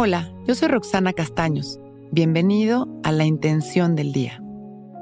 [0.00, 1.80] Hola, yo soy Roxana Castaños.
[2.12, 4.40] Bienvenido a La Intención del Día,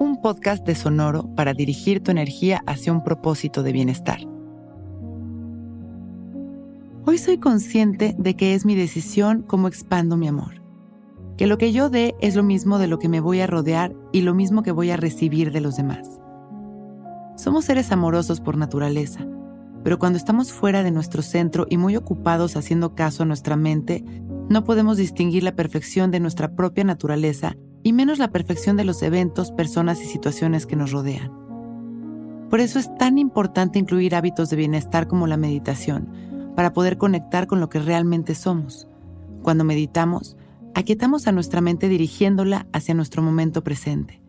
[0.01, 4.21] un podcast de Sonoro para dirigir tu energía hacia un propósito de bienestar.
[7.05, 10.63] Hoy soy consciente de que es mi decisión cómo expando mi amor.
[11.37, 13.95] Que lo que yo dé es lo mismo de lo que me voy a rodear
[14.13, 16.19] y lo mismo que voy a recibir de los demás.
[17.37, 19.27] Somos seres amorosos por naturaleza,
[19.87, 24.05] pero cuando estamos fuera de nuestro centro y muy ocupados haciendo caso a nuestra mente,
[24.49, 29.03] no podemos distinguir la perfección de nuestra propia naturaleza y menos la perfección de los
[29.03, 31.33] eventos, personas y situaciones que nos rodean.
[32.49, 36.09] Por eso es tan importante incluir hábitos de bienestar como la meditación,
[36.55, 38.89] para poder conectar con lo que realmente somos.
[39.43, 40.37] Cuando meditamos,
[40.75, 44.23] aquietamos a nuestra mente dirigiéndola hacia nuestro momento presente.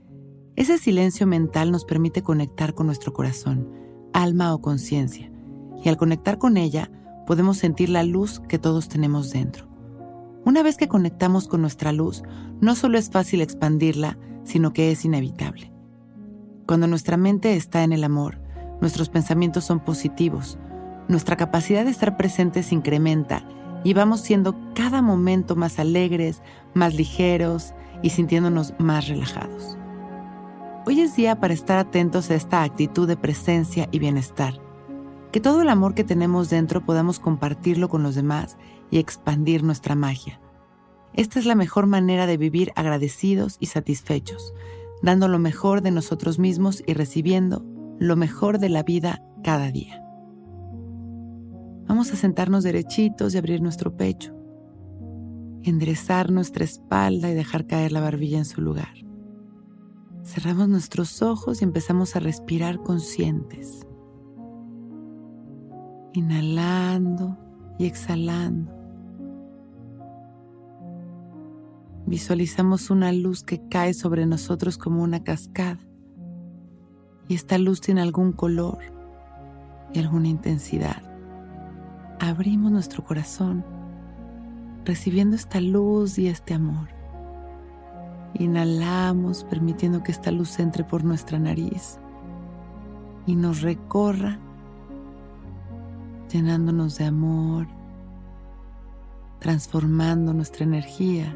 [0.55, 3.71] Ese silencio mental nos permite conectar con nuestro corazón,
[4.13, 5.31] alma o conciencia,
[5.83, 6.89] y al conectar con ella
[7.27, 9.76] podemos sentir la luz que todos tenemos dentro.
[10.47, 12.23] Una vez que conectamos con nuestra luz,
[12.61, 15.73] no solo es fácil expandirla, sino que es inevitable.
[16.65, 18.39] Cuando nuestra mente está en el amor,
[18.79, 20.57] nuestros pensamientos son positivos,
[21.09, 23.43] nuestra capacidad de estar presente se incrementa
[23.83, 26.41] y vamos siendo cada momento más alegres,
[26.73, 29.77] más ligeros y sintiéndonos más relajados.
[30.85, 34.61] Hoy es día para estar atentos a esta actitud de presencia y bienestar.
[35.31, 38.57] Que todo el amor que tenemos dentro podamos compartirlo con los demás
[38.89, 40.39] y expandir nuestra magia.
[41.13, 44.53] Esta es la mejor manera de vivir agradecidos y satisfechos,
[45.01, 47.65] dando lo mejor de nosotros mismos y recibiendo
[47.99, 50.03] lo mejor de la vida cada día.
[51.87, 54.35] Vamos a sentarnos derechitos y abrir nuestro pecho,
[55.63, 58.93] enderezar nuestra espalda y dejar caer la barbilla en su lugar.
[60.23, 63.86] Cerramos nuestros ojos y empezamos a respirar conscientes,
[66.13, 67.37] inhalando
[67.77, 68.77] y exhalando.
[72.05, 75.79] Visualizamos una luz que cae sobre nosotros como una cascada.
[77.27, 78.79] Y esta luz tiene algún color
[79.93, 81.01] y alguna intensidad.
[82.19, 83.65] Abrimos nuestro corazón
[84.85, 86.87] recibiendo esta luz y este amor.
[88.35, 91.99] Inhalamos permitiendo que esta luz entre por nuestra nariz
[93.25, 94.39] y nos recorra
[96.29, 97.67] llenándonos de amor,
[99.39, 101.35] transformando nuestra energía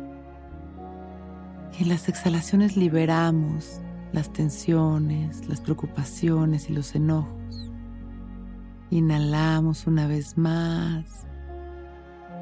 [1.78, 3.80] y en las exhalaciones liberamos
[4.12, 7.72] las tensiones, las preocupaciones y los enojos.
[8.90, 11.26] Inhalamos una vez más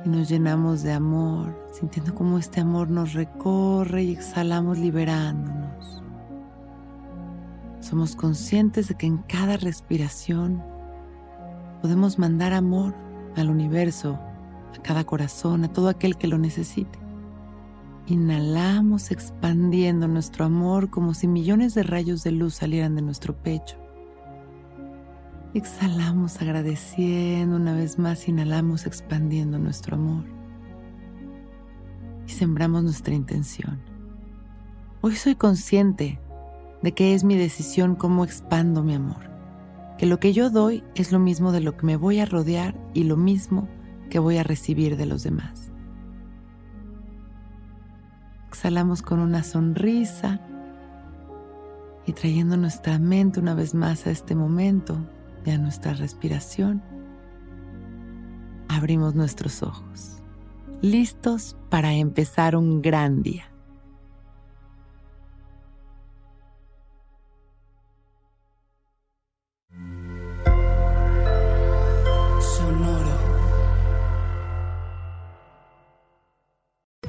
[0.04, 6.04] y nos llenamos de amor, sintiendo como este amor nos recorre y exhalamos liberándonos.
[7.82, 10.64] Somos conscientes de que en cada respiración
[11.82, 12.96] podemos mandar amor
[13.36, 14.20] al universo,
[14.78, 17.00] a cada corazón, a todo aquel que lo necesite.
[18.08, 23.78] Inhalamos expandiendo nuestro amor como si millones de rayos de luz salieran de nuestro pecho.
[25.54, 30.26] Exhalamos agradeciendo una vez más, inhalamos expandiendo nuestro amor.
[32.28, 33.80] Y sembramos nuestra intención.
[35.02, 36.20] Hoy soy consciente
[36.82, 39.30] de que es mi decisión cómo expando mi amor.
[40.00, 42.74] Que lo que yo doy es lo mismo de lo que me voy a rodear
[42.94, 43.68] y lo mismo
[44.10, 45.74] que voy a recibir de los demás.
[48.48, 50.40] Exhalamos con una sonrisa
[52.06, 54.98] y trayendo nuestra mente una vez más a este momento
[55.46, 56.82] y a nuestra respiración,
[58.70, 60.24] abrimos nuestros ojos,
[60.82, 63.49] listos para empezar un gran día.